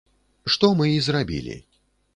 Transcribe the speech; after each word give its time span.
Што 0.55 0.71
мы 0.79 0.89
і 0.95 0.99
зрабілі. 1.11 1.57